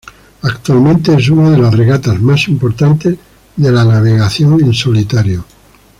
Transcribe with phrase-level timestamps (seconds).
[0.41, 3.19] Actualmente es una de las regatas más importantes
[3.55, 5.45] de la navegación en solitario.